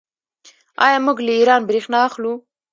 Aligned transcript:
آیا 0.85 0.97
موږ 1.05 1.17
له 1.25 1.31
ایران 1.37 1.61
بریښنا 1.65 1.99
اخلو؟ 2.07 2.33